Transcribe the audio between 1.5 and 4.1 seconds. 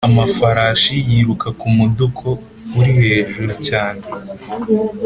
kumuduko urihejuru cyane